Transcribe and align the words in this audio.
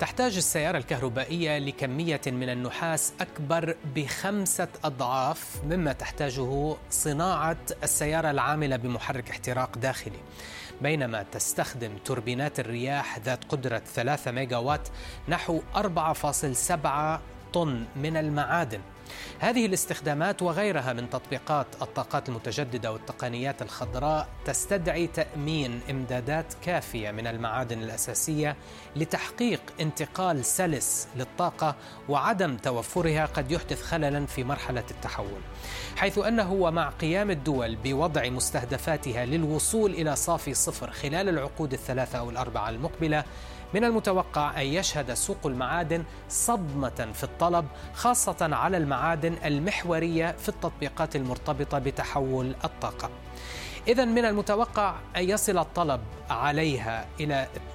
تحتاج 0.00 0.36
السيارة 0.36 0.78
الكهربائية 0.78 1.58
لكمية 1.58 2.20
من 2.26 2.48
النحاس 2.48 3.12
أكبر 3.20 3.76
بخمسة 3.94 4.68
أضعاف 4.84 5.60
مما 5.64 5.92
تحتاجه 5.92 6.76
صناعة 6.90 7.56
السيارة 7.82 8.30
العاملة 8.30 8.76
بمحرك 8.76 9.30
احتراق 9.30 9.78
داخلي. 9.78 10.18
بينما 10.82 11.22
تستخدم 11.32 11.90
توربينات 12.04 12.60
الرياح 12.60 13.18
ذات 13.18 13.44
قدرة 13.44 13.82
3 13.94 14.30
ميجا 14.30 14.56
وات 14.56 14.88
نحو 15.28 15.60
4.7 15.74 17.20
طن 17.52 17.84
من 17.96 18.16
المعادن. 18.16 18.80
هذه 19.38 19.66
الاستخدامات 19.66 20.42
وغيرها 20.42 20.92
من 20.92 21.10
تطبيقات 21.10 21.66
الطاقات 21.82 22.28
المتجددة 22.28 22.92
والتقنيات 22.92 23.62
الخضراء 23.62 24.28
تستدعي 24.44 25.06
تأمين 25.06 25.80
إمدادات 25.90 26.54
كافية 26.62 27.10
من 27.10 27.26
المعادن 27.26 27.82
الأساسية 27.82 28.56
لتحقيق 28.96 29.60
انتقال 29.80 30.44
سلس 30.44 31.08
للطاقة 31.16 31.74
وعدم 32.08 32.56
توفرها 32.56 33.26
قد 33.26 33.50
يحدث 33.50 33.82
خللا 33.82 34.26
في 34.26 34.44
مرحلة 34.44 34.84
التحول. 34.90 35.40
حيث 35.96 36.18
أنه 36.18 36.52
ومع 36.52 36.88
قيام 36.88 37.30
الدول 37.30 37.76
بوضع 37.76 38.28
مستهدفاتها 38.28 39.24
للوصول 39.24 39.90
إلى 39.90 40.16
صافي 40.16 40.54
صفر 40.54 40.90
خلال 40.90 41.28
العقود 41.28 41.72
الثلاثة 41.72 42.18
أو 42.18 42.30
الأربعة 42.30 42.68
المقبلة 42.68 43.24
من 43.74 43.84
المتوقع 43.84 44.60
أن 44.60 44.66
يشهد 44.66 45.14
سوق 45.14 45.46
المعادن 45.46 46.04
صدمة 46.28 47.08
في 47.14 47.24
الطلب 47.24 47.66
خاصة 47.94 48.36
على 48.40 48.76
المعادن 48.76 49.34
المحورية 49.44 50.32
في 50.38 50.48
التطبيقات 50.48 51.16
المرتبطة 51.16 51.78
بتحول 51.78 52.54
الطاقة. 52.64 53.10
إذا 53.88 54.04
من 54.04 54.24
المتوقع 54.24 54.94
أن 55.16 55.30
يصل 55.30 55.58
الطلب 55.58 56.00
عليها 56.30 57.06
إلى 57.20 57.48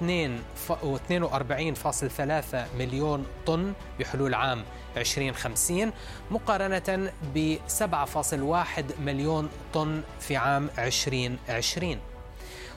مليون 2.78 3.26
طن 3.46 3.72
بحلول 3.98 4.34
عام 4.34 4.62
2050 4.96 5.92
مقارنة 6.30 7.12
ب 7.34 7.56
7.1 7.80 9.00
مليون 9.00 9.48
طن 9.74 10.02
في 10.20 10.36
عام 10.36 10.68
2020 10.78 11.98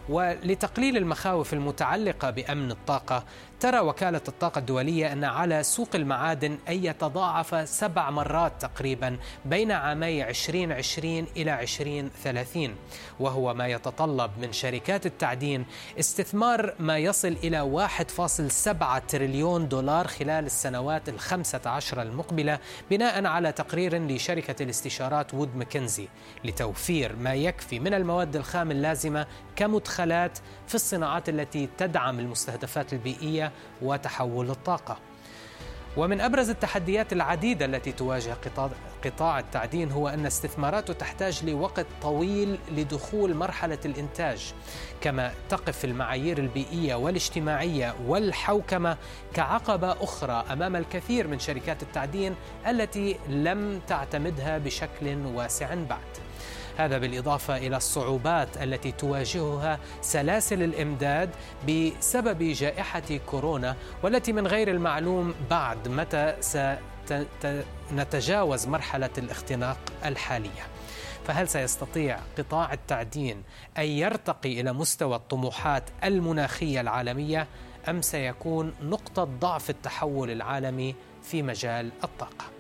ولتقليل 0.10 0.98
المخاوف 0.98 1.54
المتعلقة 1.54 2.30
بأمن 2.30 2.72
الطاقة 2.72 3.24
ترى 3.66 3.80
وكالة 3.80 4.22
الطاقة 4.28 4.60
الدولية 4.60 5.14
أن 5.14 5.24
على 5.24 5.64
سوق 5.64 5.90
المعادن 5.96 6.58
أن 6.70 6.86
يتضاعف 6.86 7.70
سبع 7.70 8.10
مرات 8.10 8.62
تقريبا 8.62 9.18
بين 9.46 9.72
عامي 9.72 10.30
2020 10.30 11.28
إلى 11.38 11.62
2030 11.62 12.76
وهو 13.20 13.54
ما 13.54 13.68
يتطلب 13.68 14.32
من 14.42 14.54
شركات 14.54 15.06
التعدين 15.06 15.66
استثمار 16.00 16.74
ما 16.80 16.98
يصل 16.98 17.38
إلى 17.44 17.88
1.7 18.20 19.08
تريليون 19.08 19.68
دولار 19.68 20.08
خلال 20.08 20.46
السنوات 20.46 21.10
الخمسة 21.10 21.62
عشر 21.66 22.02
المقبلة 22.02 22.60
بناء 22.92 23.26
على 23.26 23.52
تقرير 23.52 24.08
لشركة 24.08 24.64
الاستشارات 24.64 25.34
وود 25.34 25.56
ماكنزي 25.56 26.08
لتوفير 26.44 27.16
ما 27.16 27.34
يكفي 27.34 27.80
من 27.80 27.94
المواد 27.94 28.36
الخام 28.36 28.72
اللازمة 28.72 29.28
كمدخلات 29.56 30.38
في 30.68 30.76
الصناعات 30.76 31.30
التي 31.30 31.70
تدعم 31.78 32.20
المستهدفات 32.20 32.94
البيئية 32.94 33.52
وتحول 33.82 34.50
الطاقة. 34.50 34.98
ومن 35.98 36.22
أبرز 36.22 36.50
التحديات 36.50 37.14
العديدة 37.14 37.66
التي 37.66 37.92
تواجه 37.92 38.36
قطاع 39.06 39.40
التعدين 39.40 39.92
هو 39.92 40.08
أن 40.08 40.26
استثماراته 40.26 40.94
تحتاج 40.94 41.46
لوقت 41.46 41.86
طويل 42.02 42.60
لدخول 42.72 43.34
مرحلة 43.36 43.78
الإنتاج 43.86 44.54
كما 45.02 45.32
تقف 45.50 45.86
المعايير 45.86 46.38
البيئية 46.38 46.96
والاجتماعية 46.96 47.96
والحوكمة 48.08 48.98
كعقبة 49.34 49.92
أخرى 49.92 50.46
أمام 50.52 50.76
الكثير 50.76 51.28
من 51.28 51.40
شركات 51.40 51.84
التعدين 51.84 52.36
التي 52.68 53.18
لم 53.30 53.82
تعتمدها 53.88 54.58
بشكل 54.58 55.26
واسع 55.26 55.74
بعد. 55.74 56.25
هذا 56.78 56.98
بالإضافة 56.98 57.58
إلى 57.58 57.78
الصعوبات 57.78 58.58
التي 58.64 58.92
تواجهها 58.92 59.80
سلاسل 60.02 60.64
الإمداد 60.64 61.30
بسبب 61.68 62.44
جائحة 62.44 63.18
كورونا 63.26 63.76
والتي 64.04 64.34
من 64.34 64.48
غير 64.48 64.72
المعلوم 64.72 65.34
بعد 65.50 65.88
متى 65.88 66.36
سنتجاوز 67.90 68.68
مرحلة 68.68 69.10
الاختناق 69.18 69.78
الحالية 70.06 70.68
فهل 71.28 71.48
سيستطيع 71.48 72.20
قطاع 72.38 72.74
التعدين 72.74 73.44
أن 73.78 73.86
يرتقي 73.86 74.62
إلى 74.62 74.74
مستوى 74.74 75.16
الطموحات 75.16 75.84
المناخية 76.04 76.82
العالمية 76.82 77.48
أم 77.90 78.02
سيكون 78.02 78.74
نقطة 78.82 79.24
ضعف 79.24 79.70
التحول 79.70 80.32
العالمي 80.32 80.96
في 81.24 81.44
مجال 81.44 81.92
الطاقة؟ 82.04 82.55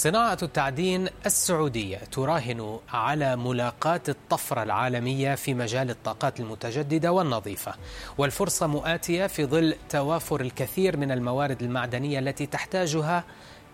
صناعة 0.00 0.38
التعدين 0.42 1.08
السعودية 1.26 1.96
تراهن 1.96 2.78
على 2.92 3.36
ملاقاة 3.36 4.00
الطفرة 4.08 4.62
العالمية 4.62 5.34
في 5.34 5.54
مجال 5.54 5.90
الطاقات 5.90 6.40
المتجددة 6.40 7.12
والنظيفة، 7.12 7.74
والفرصة 8.18 8.66
مؤاتية 8.66 9.26
في 9.26 9.44
ظل 9.44 9.74
توافر 9.88 10.40
الكثير 10.40 10.96
من 10.96 11.12
الموارد 11.12 11.62
المعدنية 11.62 12.18
التي 12.18 12.46
تحتاجها 12.46 13.24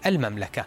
المملكة. 0.07 0.65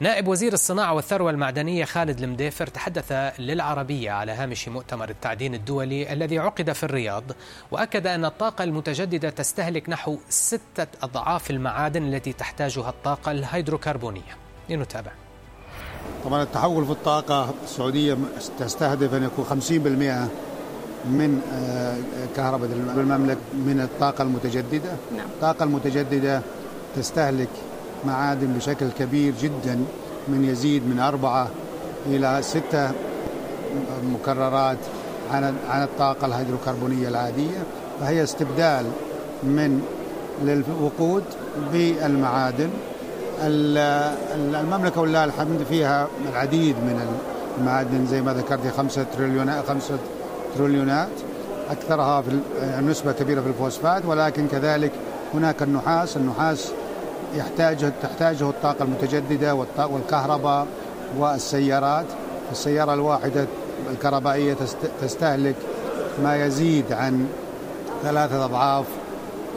نائب 0.00 0.28
وزير 0.28 0.52
الصناعة 0.52 0.94
والثروة 0.94 1.30
المعدنية 1.30 1.84
خالد 1.84 2.22
المديفر 2.22 2.66
تحدث 2.66 3.12
للعربية 3.38 4.10
على 4.10 4.32
هامش 4.32 4.68
مؤتمر 4.68 5.08
التعدين 5.08 5.54
الدولي 5.54 6.12
الذي 6.12 6.38
عقد 6.38 6.72
في 6.72 6.84
الرياض، 6.84 7.24
وأكد 7.70 8.06
أن 8.06 8.24
الطاقة 8.24 8.64
المتجددة 8.64 9.30
تستهلك 9.30 9.88
نحو 9.88 10.18
ستة 10.28 10.86
أضعاف 11.02 11.50
المعادن 11.50 12.14
التي 12.14 12.32
تحتاجها 12.32 12.88
الطاقة 12.88 13.32
الهيدروكربونية. 13.32 14.47
لنتابع. 14.70 15.10
طبعا 16.24 16.42
التحول 16.42 16.86
في 16.86 16.90
الطاقة 16.92 17.54
السعودية 17.64 18.16
تستهدف 18.58 19.14
أن 19.14 19.22
يكون 19.22 19.44
50% 19.44 20.28
من 21.04 21.40
آه، 21.52 21.96
كهرباء 22.36 22.70
المملكة 22.96 23.38
من 23.54 23.80
الطاقة 23.80 24.22
المتجددة. 24.22 24.92
نعم. 25.16 25.26
الطاقة 25.26 25.64
المتجددة 25.64 26.42
تستهلك 26.96 27.48
معادن 28.06 28.52
بشكل 28.52 28.90
كبير 28.98 29.34
جدا 29.42 29.84
من 30.28 30.44
يزيد 30.44 30.86
من 30.88 31.00
أربعة 31.00 31.48
إلى 32.06 32.38
ستة 32.42 32.90
مكررات 34.04 34.78
عن 35.30 35.56
عن 35.68 35.82
الطاقة 35.82 36.26
الهيدروكربونية 36.26 37.08
العادية. 37.08 37.62
فهي 38.00 38.22
استبدال 38.22 38.86
من 39.42 39.82
للوقود 40.44 41.24
بالمعادن 41.72 42.70
المملكة 43.42 45.00
ولله 45.00 45.24
الحمد 45.24 45.62
فيها 45.68 46.08
العديد 46.32 46.76
من 46.76 47.16
المعادن 47.58 48.06
زي 48.06 48.22
ما 48.22 48.34
ذكرت 48.34 48.60
خمسة 48.76 49.06
تريليونات 49.16 49.66
خمسة 49.68 49.98
تريليونات. 50.58 51.08
أكثرها 51.70 52.22
في 52.22 52.30
النسبة 52.78 53.12
كبيرة 53.12 53.40
في 53.40 53.46
الفوسفات 53.46 54.04
ولكن 54.04 54.48
كذلك 54.48 54.92
هناك 55.34 55.62
النحاس. 55.62 56.16
النحاس 56.16 56.72
يحتاج 57.34 57.92
تحتاجه 58.02 58.50
الطاقة 58.50 58.82
المتجددة 58.82 59.54
والكهرباء 59.78 60.66
والسيارات. 61.18 62.06
السيارة 62.52 62.94
الواحدة 62.94 63.46
الكهربائية 63.90 64.56
تستهلك 65.02 65.54
ما 66.22 66.46
يزيد 66.46 66.92
عن 66.92 67.26
ثلاثة 68.02 68.44
أضعاف 68.44 68.84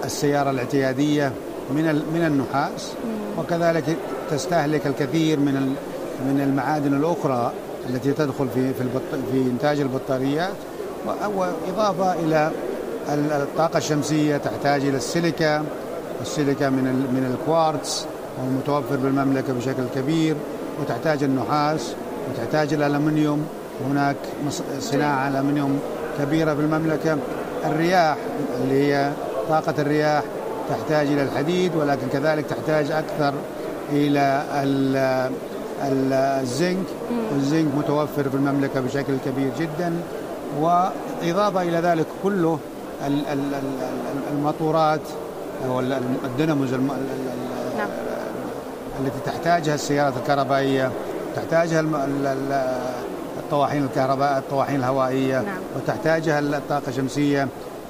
السيارة 0.05 0.49
الاعتيادية 0.49 1.31
من 1.69 1.85
من 2.13 2.25
النحاس. 2.25 2.91
وكذلك 3.37 3.83
تستهلك 4.31 4.87
الكثير 4.87 5.39
من 5.39 5.75
من 6.25 6.41
المعادن 6.41 6.93
الأخرى 6.93 7.51
التي 7.89 8.11
تدخل 8.11 8.47
في 8.53 8.73
في, 8.73 8.83
في 9.31 9.37
إنتاج 9.41 9.79
البطاريات 9.79 10.51
وإضافة 11.35 12.13
إلى 12.13 12.51
الطاقة 13.09 13.77
الشمسية 13.77 14.37
تحتاج 14.37 14.81
إلى 14.85 14.97
السيليكا 14.97 15.63
السيليكا 16.21 16.69
من 16.69 16.83
من 16.83 17.35
الكوارتز 17.39 18.05
المتوفر 18.47 18.95
بالمملكة 18.95 19.53
بشكل 19.53 19.83
كبير 19.95 20.35
وتحتاج 20.81 21.23
النحاس 21.23 21.93
وتحتاج 22.29 22.73
الالمنيوم 22.73 23.45
هناك 23.89 24.15
صناعة 24.79 25.27
الالمنيوم 25.27 25.79
كبيرة 26.19 26.53
في 26.55 26.61
المملكة. 26.61 27.17
الرياح 27.65 28.17
اللي 28.63 28.83
هي 28.93 29.11
طاقة 29.49 29.73
الرياح 29.79 30.23
تحتاج 30.71 31.07
إلى 31.07 31.23
الحديد 31.23 31.75
ولكن 31.75 32.07
كذلك 32.07 32.45
تحتاج 32.45 32.91
أكثر 32.91 33.33
إلى 33.91 34.43
الزنك 36.41 36.85
والزنك 37.33 37.75
متوفر 37.77 38.29
في 38.29 38.35
المملكة 38.35 38.79
بشكل 38.79 39.13
كبير 39.25 39.51
جدا 39.59 39.93
وإضافة 40.59 41.61
إلى 41.61 41.77
ذلك 41.77 42.05
كله 42.23 42.59
المطورات 44.33 45.01
أو 45.65 45.79
الديناموز 46.25 46.73
نعم. 46.73 46.89
التي 48.99 49.19
تحتاجها 49.25 49.75
السيارات 49.75 50.13
الكهربائية 50.17 50.91
تحتاجها 51.35 51.85
الطواحين 53.37 53.83
الكهرباء 53.83 54.37
الطواحين 54.37 54.75
الهوائية 54.75 55.41
نعم. 55.41 55.57
وتحتاجها 55.75 56.39
الطاقة 56.39 56.87
الشمسية 56.87 57.47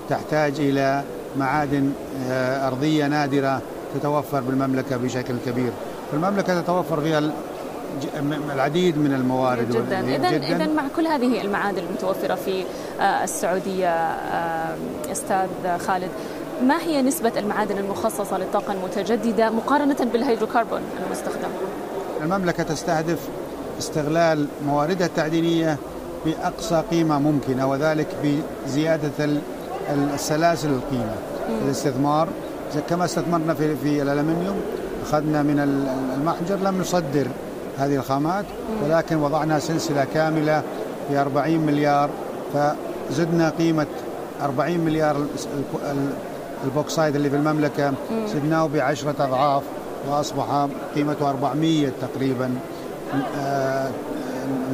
تحتاج 0.10 0.60
إلى 0.60 1.04
معادن 1.38 1.92
آه، 2.30 2.68
أرضية 2.68 3.08
نادرة 3.08 3.62
تتوفر 3.96 4.40
بالمملكة 4.40 4.98
بشكل 4.98 5.34
كبير. 5.46 5.72
فالمملكة 6.12 6.62
تتوفر 6.62 7.02
فيها 7.02 7.32
العديد 8.54 8.98
من 8.98 9.14
الموارد. 9.14 9.72
جدا. 9.72 10.16
اذا 10.16 10.30
اذا 10.30 10.68
مع 10.68 10.84
كل 10.96 11.08
هذه 11.08 11.42
المعادن 11.42 11.84
المتوفرة 11.84 12.36
في 12.36 12.64
آه، 13.02 13.24
السعودية 13.24 13.90
آه، 13.90 14.76
أستاذ 15.12 15.48
خالد 15.88 16.10
ما 16.64 16.82
هي 16.82 17.02
نسبة 17.02 17.32
المعادن 17.38 17.78
المخصصة 17.78 18.38
للطاقة 18.38 18.74
المتجددة 18.74 19.50
مقارنة 19.50 19.98
بالهيدروكربون 20.14 20.82
المستخدم؟ 21.06 21.50
المملكة 22.24 22.64
تستهدف 22.64 23.20
استغلال 23.80 24.48
مواردها 24.68 25.08
التعدينية 25.08 25.78
بأقصى 26.26 26.84
قيمة 26.92 27.20
ممكنة 27.20 27.70
وذلك 27.70 28.08
بزيادة 28.66 29.42
السلاسل 29.90 30.70
القيمة 30.70 31.16
الاستثمار. 31.66 32.28
كما 32.90 33.06
استثمرنا 33.06 33.54
في 33.54 33.76
في 33.76 34.02
الألمنيوم 34.02 34.62
أخذنا 35.04 35.44
من 35.44 35.60
المحجر 36.16 36.56
لم 36.56 36.82
نصدر 36.82 37.28
هذه 37.78 37.96
الخامات 37.96 38.46
ولكن 38.84 39.16
وضعنا 39.16 39.60
سلسلة 39.60 40.08
كاملة 40.14 40.64
ب 41.10 41.14
40 41.14 41.60
مليار 41.60 42.10
فزدنا 42.54 43.50
قيمة 43.50 43.88
40 44.42 44.78
مليار 44.78 45.26
البوكسايد 46.64 47.16
اللي 47.16 47.30
في 47.30 47.36
المملكة 47.36 47.94
زدناه 48.28 48.68
بعشرة 48.68 49.16
أضعاف 49.20 49.64
وأصبح 50.10 50.68
قيمته 50.96 51.30
400 51.30 51.92
تقريبا 52.02 52.56
آه، 53.40 53.90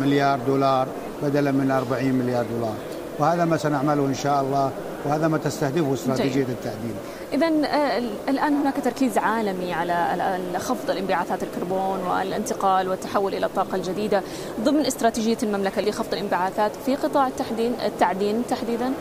مليار 0.01 0.39
دولار 0.48 0.88
بدلا 1.24 1.51
من 1.51 1.71
40 1.71 2.12
مليار 2.12 2.45
دولار. 2.57 2.75
وهذا 3.19 3.45
ما 3.45 3.57
سنعمله 3.57 4.06
إن 4.06 4.13
شاء 4.13 4.42
الله 4.42 4.71
وهذا 5.06 5.28
ما 5.28 5.38
تستهدفه 5.38 5.94
استراتيجية 5.94 6.44
التعديل. 6.44 6.96
اذا 7.34 7.48
آه، 7.48 7.98
الآن 8.30 8.54
هناك 8.54 8.74
تركيز 8.84 9.18
عالمي 9.18 9.74
على 9.74 10.40
خفض 10.58 10.90
الانبعاثات 10.90 11.44
الكربون 11.44 12.00
والانتقال 12.00 12.90
والتحول 12.90 13.36
إلى 13.36 13.46
الطاقة 13.46 13.76
الجديدة 13.76 14.22
ضمن 14.64 14.86
استراتيجية 14.86 15.38
المملكة 15.44 15.82
لخفض 15.82 16.14
الانبعاثات 16.14 16.72
في 16.86 16.96
قطاع 16.96 17.28
التحديد 17.28 17.72
التعدين 17.86 18.44
تحديدا. 18.50 18.92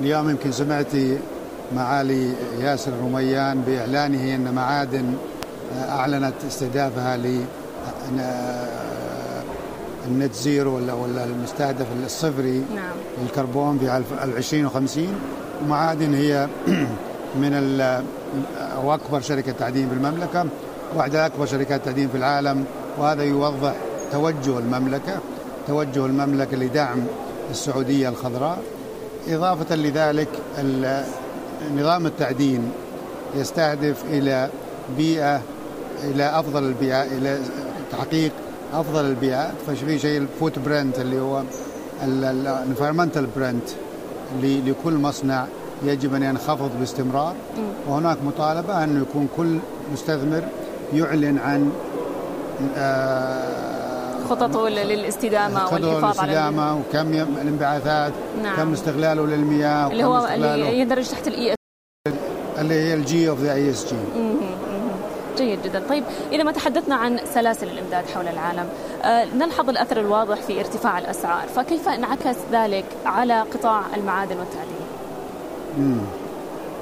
اليوم 0.00 0.30
يمكن 0.30 0.52
سمعتي 0.52 1.18
معالي 1.76 2.32
ياسر 2.60 2.92
رميان 3.04 3.60
بإعلانه 3.60 4.34
أن 4.34 4.54
معادن 4.54 5.14
آه، 5.76 5.90
أعلنت 5.90 6.34
استهدافها 6.48 7.16
ل 7.16 7.44
النت 10.08 10.34
زيرو 10.34 10.76
ولا 10.76 10.92
ولا 10.92 11.24
المستهدف 11.24 11.86
الصفري 12.04 12.64
نعم. 12.74 12.94
للكربون 13.22 13.78
في 13.78 13.96
2050 14.24 15.14
ومعادن 15.62 16.14
هي 16.14 16.48
من 17.40 17.80
أو 18.58 18.94
أكبر 18.94 19.20
شركة 19.20 19.52
تعدين 19.52 19.88
في 19.88 19.94
المملكة 19.94 20.46
واحدى 20.96 21.26
أكبر 21.26 21.46
شركات 21.46 21.84
تعدين 21.84 22.08
في 22.08 22.16
العالم 22.16 22.64
وهذا 22.98 23.22
يوضح 23.22 23.74
توجه 24.12 24.58
المملكة 24.58 25.18
توجه 25.66 26.06
المملكة 26.06 26.56
لدعم 26.56 26.98
السعودية 27.50 28.08
الخضراء 28.08 28.58
إضافة 29.28 29.76
لذلك 29.76 30.28
نظام 31.76 32.06
التعدين 32.06 32.72
يستهدف 33.36 34.04
إلى 34.10 34.50
بيئه 34.96 35.42
إلى 36.02 36.38
أفضل 36.38 36.64
البيئة 36.64 37.02
إلى 37.02 37.38
تحقيق 37.92 38.32
أفضل 38.74 39.04
البيئات 39.04 39.54
ففي 39.66 39.98
شيء 39.98 40.18
ال 40.18 40.58
footprint 40.58 40.98
اللي 40.98 41.20
هو 41.20 41.42
ال 42.04 42.13
environmental 42.13 43.26
print 43.36 43.68
لكل 44.42 44.94
مصنع 44.94 45.46
يجب 45.82 46.14
أن 46.14 46.22
ينخفض 46.22 46.70
باستمرار. 46.80 47.34
وهناك 47.88 48.18
مطالبة 48.26 48.84
انه 48.84 49.00
يكون 49.00 49.28
كل 49.36 49.58
مستثمر 49.92 50.42
يعلن 50.94 51.38
عن 51.38 51.72
آه، 52.76 54.24
خططه 54.30 54.68
للاستدامة 54.68 55.72
والحفاظ 55.72 56.20
على 56.20 56.52
وكم 56.88 57.12
الانبعاثات 57.42 58.12
نعم. 58.42 58.56
كم 58.56 58.72
استغلاله 58.72 59.26
للمياه 59.26 59.90
اللي 59.90 60.04
هو 60.04 60.28
اللي 60.34 60.78
يندرج 60.80 61.08
تحت 61.08 61.28
ال 61.28 61.41
E 61.41 61.54
اللي 62.58 62.74
هي 62.74 62.94
ال 62.94 63.11
G 63.11 63.28
of 63.28 63.40
the 63.40 63.54
ESG 63.54 63.96
جيد 65.36 65.62
جدا. 65.62 65.82
طيب 65.88 66.04
إذا 66.32 66.42
ما 66.42 66.52
تحدثنا 66.52 66.94
عن 66.94 67.20
سلاسل 67.34 67.68
الإمداد 67.68 68.04
حول 68.14 68.28
العالم 68.28 68.68
آه 69.02 69.24
نلحظ 69.24 69.68
الأثر 69.68 70.00
الواضح 70.00 70.40
في 70.40 70.60
ارتفاع 70.60 70.98
الأسعار 70.98 71.48
فكيف 71.48 71.88
انعكس 71.88 72.36
ذلك 72.52 72.84
على 73.06 73.40
قطاع 73.40 73.82
المعادن 73.96 74.36
والتعدين. 74.38 74.84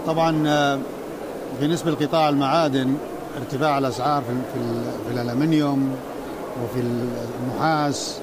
طبعا 0.07 0.49
آه، 0.49 0.79
بالنسبة 1.61 1.91
لقطاع 1.91 2.29
المعادن 2.29 2.95
ارتفاع 3.39 3.79
الأسعار 3.79 4.23
في, 4.23 4.61
في, 5.09 5.21
الألمنيوم 5.21 5.97
وفي 6.65 6.85
النحاس 7.45 8.19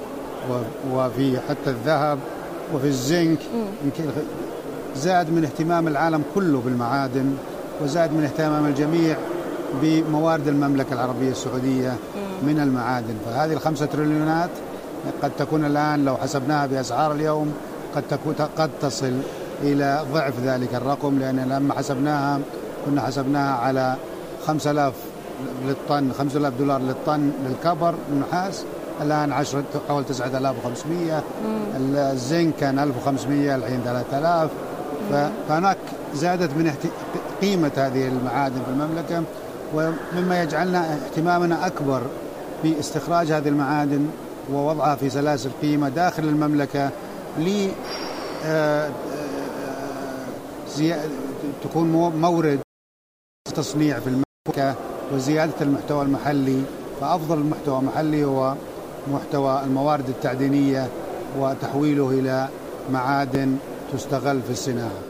وفي 0.92 1.38
حتى 1.48 1.70
الذهب 1.70 2.18
وفي 2.74 2.86
الزنك 2.86 3.38
يمكن 3.84 4.04
زاد 4.96 5.30
من 5.30 5.44
اهتمام 5.44 5.88
العالم 5.88 6.22
كله 6.34 6.62
بالمعادن 6.64 7.34
وزاد 7.82 8.12
من 8.12 8.24
اهتمام 8.24 8.66
الجميع 8.66 9.16
بموارد 9.82 10.48
المملكة 10.48 10.92
العربية 10.92 11.30
السعودية 11.30 11.94
من 12.42 12.60
المعادن. 12.60 13.14
فهذه 13.26 13.52
الخمسة 13.52 13.86
تريليونات 13.86 14.50
قد 15.22 15.30
تكون 15.38 15.64
الآن 15.64 16.04
لو 16.04 16.16
حسبناها 16.16 16.66
بأسعار 16.66 17.12
اليوم 17.12 17.52
قد 17.96 18.02
تكون 18.10 18.34
قد 18.58 18.70
تصل 18.82 19.12
إلى 19.62 20.04
ضعف 20.12 20.32
ذلك 20.44 20.74
الرقم 20.74 21.18
لأن 21.18 21.40
لما 21.40 21.74
حسبناها 21.74 22.40
كنا 22.86 23.02
حسبناها 23.02 23.54
على 23.54 23.96
5000 24.46 24.94
للطن 25.66 26.12
5000 26.18 26.54
دولار 26.58 26.80
للطن 26.80 27.30
للكبر 27.48 27.94
النحاس 28.12 28.64
الآن 29.02 29.32
10 29.32 29.64
حول 29.88 30.04
9500 30.04 31.22
الزنك 31.96 32.54
كان 32.60 32.78
1500 32.78 33.54
الحين 33.54 33.80
3000 33.84 34.50
فهناك 35.48 35.76
زادت 36.14 36.50
من 36.56 36.74
قيمة 37.42 37.70
هذه 37.76 38.08
المعادن 38.08 38.54
في 38.54 38.70
المملكة. 38.70 39.22
ومما 39.74 40.42
يجعلنا 40.42 40.94
اهتمامنا 40.94 41.66
أكبر 41.66 42.02
باستخراج 42.64 43.32
هذه 43.32 43.48
المعادن 43.48 44.06
ووضعها 44.52 44.96
في 44.96 45.10
سلاسل 45.10 45.50
قيمة 45.62 45.88
داخل 45.88 46.24
المملكة 46.24 46.90
ل 47.38 47.68
آه، 48.44 48.90
آه، 50.80 50.98
تكون 51.64 52.12
مورد 52.20 52.60
تصنيع 53.56 54.00
في 54.00 54.06
المملكة 54.06 54.74
وزيادة 55.14 55.52
المحتوى 55.60 56.02
المحلي. 56.02 56.62
فأفضل 57.00 57.38
المحتوى 57.38 57.78
المحلي 57.78 58.24
هو 58.24 58.54
محتوى 59.12 59.62
الموارد 59.64 60.08
التعدينية 60.08 60.88
وتحويله 61.38 62.10
إلى 62.10 62.48
معادن 62.92 63.56
تستغل 63.92 64.42
في 64.42 64.50
الصناعة. 64.50 65.09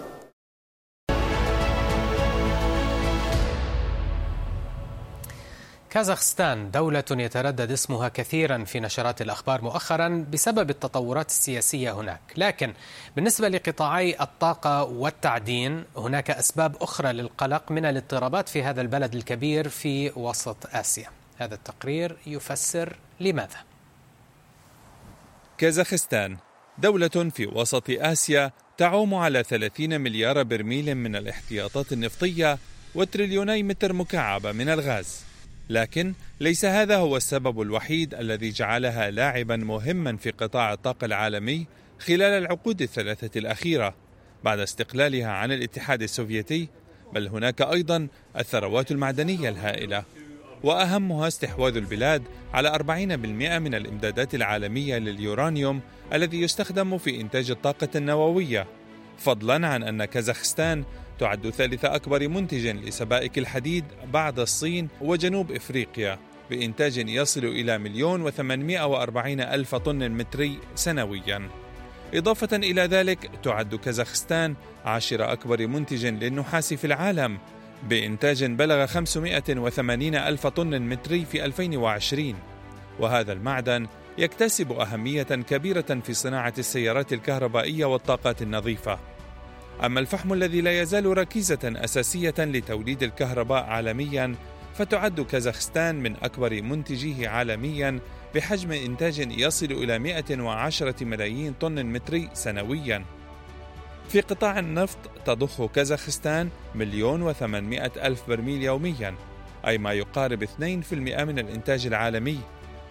كازاخستان 5.91 6.71
دولة 6.71 7.05
يتردد 7.11 7.71
اسمها 7.71 8.09
كثيرا 8.09 8.65
في 8.65 8.81
نشرات 8.81 9.23
الأخبار 9.23 9.63
مؤخرا 9.63 10.27
بسبب 10.33 10.71
التطورات 10.71 11.29
السياسية 11.29 11.93
هناك. 11.93 12.21
لكن 12.37 12.73
بالنسبة 13.17 13.49
لقطاعي 13.49 14.17
الطاقة 14.21 14.83
والتعدين 14.85 15.85
هناك 15.97 16.31
أسباب 16.31 16.77
أخرى 16.81 17.13
للقلق 17.13 17.71
من 17.73 17.85
الاضطرابات 17.85 18.49
في 18.49 18.63
هذا 18.63 18.81
البلد 18.81 19.15
الكبير 19.15 19.69
في 19.69 20.11
وسط 20.17 20.57
آسيا. 20.73 21.09
هذا 21.39 21.55
التقرير 21.55 22.17
يفسر 22.27 22.97
لماذا. 23.21 23.59
كازاخستان 25.59 26.37
دولة 26.79 27.31
في 27.35 27.47
وسط 27.47 27.85
آسيا 27.91 28.51
تعوم 28.79 29.15
على 29.15 29.43
30 29.43 30.01
مليار 30.01 30.43
برميل 30.43 30.95
من 30.95 31.17
الاحتياطات 31.17 31.93
النفطية 31.93 32.59
وتريليوني 32.95 33.63
متر 33.63 33.93
مكعب 33.93 34.47
من 34.47 34.69
الغاز. 34.69 35.30
لكن 35.71 36.15
ليس 36.41 36.65
هذا 36.65 36.97
هو 36.97 37.17
السبب 37.17 37.61
الوحيد 37.61 38.15
الذي 38.15 38.51
جعلها 38.51 39.11
لاعبا 39.11 39.57
مهما 39.57 40.17
في 40.17 40.31
قطاع 40.31 40.73
الطاقة 40.73 41.05
العالمي 41.05 41.67
خلال 41.99 42.43
العقود 42.43 42.83
الثلاثة 42.83 43.39
الأخيرة 43.39 43.95
بعد 44.45 44.59
استقلالها 44.59 45.31
عن 45.31 45.53
الاتحاد 45.53 46.03
السوفيتي 46.03 46.69
بل 47.15 47.29
هناك 47.29 47.63
أيضا 47.63 48.09
الثروات 48.37 48.91
المعدنية 48.91 49.49
الهائلة. 49.49 50.05
وأهمها 50.63 51.29
استحواذ 51.29 51.77
البلاد 51.77 52.23
على 52.55 52.69
40% 52.69 52.83
من 53.59 53.75
الإمدادات 53.75 54.35
العالمية 54.35 54.99
لليورانيوم 54.99 55.81
الذي 56.13 56.43
يستخدم 56.43 56.99
في 56.99 57.21
إنتاج 57.21 57.51
الطاقة 57.51 57.89
النووية 57.97 58.67
فضلا 59.19 59.67
عن 59.67 59.83
أن 59.83 60.05
كازاخستان 60.05 60.85
تعد 61.21 61.51
ثالث 61.51 61.85
أكبر 61.85 62.29
منتج 62.29 62.67
لسبائك 62.67 63.39
الحديد 63.39 63.85
بعد 64.13 64.39
الصين 64.39 64.89
وجنوب 65.01 65.53
إفريقيا 65.53 66.19
بإنتاج 66.51 66.97
يصل 66.97 67.45
إلى 67.45 67.79
مليون 67.79 68.23
وثمانمائة 68.23 68.87
وأربعين 68.87 69.41
ألف 69.41 69.75
طن 69.75 70.09
متري 70.09 70.59
سنوياً. 70.75 71.49
إضافة 72.15 72.57
إلى 72.57 72.83
ذلك 72.83 73.31
تعد 73.43 73.75
كازاخستان 73.75 74.55
عاشر 74.85 75.33
أكبر 75.33 75.67
منتج 75.67 76.07
للنحاس 76.07 76.75
في 76.75 76.87
العالم 76.87 77.39
بإنتاج 77.89 78.45
بلغ 78.45 78.87
580 78.87 80.15
ألف 80.15 80.47
طن 80.47 80.83
متري 80.83 81.25
في 81.25 81.45
2020 81.45 82.35
وهذا 83.01 83.33
المعدن 83.33 83.87
يكتسب 84.19 84.73
أهمية 84.73 85.23
كبيرة 85.23 86.01
في 86.05 86.15
صناعة 86.15 86.55
السيارات 86.59 87.13
الكهربائية 87.13 87.85
والطاقات 87.85 88.43
النظيفة. 88.43 89.10
أما 89.85 90.01
الفحم 90.01 90.33
الذي 90.33 90.61
لا 90.61 90.81
يزال 90.81 91.19
ركيزة 91.19 91.59
أساسية 91.65 92.35
لتوليد 92.39 93.03
الكهرباء 93.03 93.65
عالميا 93.65 94.35
فتعد 94.75 95.21
كازاخستان 95.21 95.95
من 95.95 96.17
أكبر 96.23 96.63
منتجيه 96.63 97.29
عالميا 97.29 98.01
بحجم 98.35 98.73
إنتاج 98.73 99.19
يصل 99.19 99.67
إلى 99.67 99.99
110 99.99 100.95
ملايين 101.05 101.53
طن 101.61 101.87
متري 101.87 102.29
سنويا. 102.33 103.05
في 104.09 104.21
قطاع 104.21 104.59
النفط 104.59 104.99
تضخ 105.25 105.67
كازاخستان 105.67 106.49
مليون 106.75 107.23
وثمانمائة 107.23 107.93
ألف 108.07 108.29
برميل 108.29 108.63
يوميا 108.63 109.15
أي 109.67 109.79
ما 109.79 109.93
يقارب 109.93 110.45
2% 110.45 110.93
من 110.93 111.39
الإنتاج 111.39 111.87
العالمي 111.87 112.39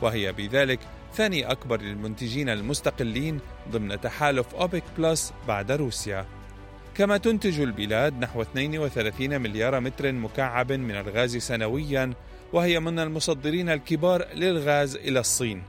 وهي 0.01 0.31
بذلك 0.31 0.79
ثاني 1.13 1.51
أكبر 1.51 1.79
المنتجين 1.79 2.49
المستقلين 2.49 3.39
ضمن 3.71 4.01
تحالف 4.01 4.55
أوبك 4.55 4.83
بلس 4.97 5.33
بعد 5.47 5.71
روسيا. 5.71 6.38
كما 6.99 7.17
تنتج 7.17 7.59
البلاد 7.59 8.19
نحو 8.19 8.41
32 8.41 9.41
مليار 9.41 9.79
متر 9.79 10.11
مكعب 10.11 10.71
من 10.71 10.95
الغاز 10.95 11.37
سنويا 11.37 12.13
وهي 12.53 12.79
من 12.79 12.99
المصدرين 12.99 13.69
الكبار 13.69 14.27
للغاز 14.33 14.95
إلى 14.95 15.19
الصين. 15.19 15.63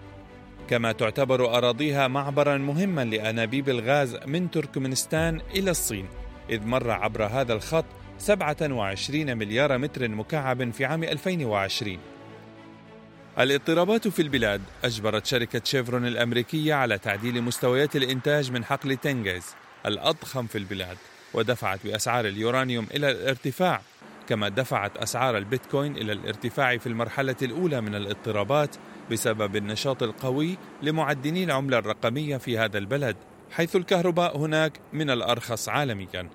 كما 0.69 0.93
تعتبر 0.93 1.57
أراضيها 1.57 2.09
معبرا 2.09 2.59
مهما 2.59 3.05
لأنابيب 3.05 3.69
الغاز 3.69 4.17
من 4.27 4.51
تركمانستان 4.51 5.41
إلى 5.55 5.71
الصين 5.71 6.09
إذ 6.51 6.67
مر 6.67 6.91
عبر 6.91 7.25
هذا 7.25 7.53
الخط 7.53 7.85
27 8.19 9.37
مليار 9.37 9.79
متر 9.79 10.09
مكعب 10.09 10.71
في 10.71 10.85
عام 10.85 11.05
2020 11.05 11.99
الاضطرابات 13.39 14.09
في 14.09 14.23
البلاد 14.23 14.63
أجبرت 14.85 15.27
شركة 15.27 15.61
شيفرون 15.65 16.07
الأمريكية 16.07 16.75
على 16.75 16.99
تعديل 16.99 17.43
مستويات 17.43 17.97
الإنتاج 17.97 18.53
من 18.53 18.65
حقل 18.65 18.97
تنجز 18.97 19.45
الأضخم 19.87 20.47
في 20.47 20.59
البلاد. 20.59 20.97
ودفعت 21.35 21.87
بأسعار 21.87 22.27
اليورانيوم 22.27 22.87
إلى 22.95 23.11
الارتفاع 23.11 23.83
كما 24.29 24.49
دفعت 24.49 24.97
أسعار 24.97 25.39
البيتكوين 25.39 25.97
إلى 25.97 26.13
الارتفاع 26.13 26.77
في 26.77 26.87
المرحلة 26.87 27.37
الأولى 27.43 27.81
من 27.81 27.95
الاضطرابات 27.95 28.77
بسبب 29.11 29.57
النشاط 29.57 30.03
القوي 30.03 30.59
لمعدني 30.83 31.45
العملة 31.45 31.79
الرقمية 31.79 32.37
في 32.37 32.59
هذا 32.59 32.79
البلد 32.79 33.17
حيث 33.51 33.77
الكهرباء 33.77 34.39
هناك 34.39 34.81
من 34.93 35.11
الأرخص 35.11 35.69
عالميا. 35.69 36.29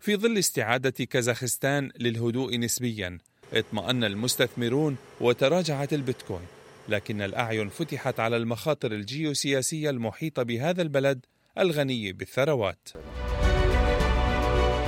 في 0.00 0.16
ظل 0.16 0.38
استعادة 0.38 1.04
كازاخستان 1.04 1.90
للهدوء 1.98 2.58
نسبيا 2.58 3.18
اطمأن 3.52 4.04
المستثمرون 4.04 4.96
وتراجعت 5.20 5.92
البيتكوين 5.92 6.46
لكن 6.88 7.22
الأعين 7.22 7.68
فتحت 7.68 8.20
على 8.20 8.36
المخاطر 8.36 8.92
الجيوسياسية 8.92 9.90
المحيطة 9.90 10.42
بهذا 10.42 10.82
البلد 10.82 11.26
الغني 11.58 12.12
بالثروات. 12.12 12.88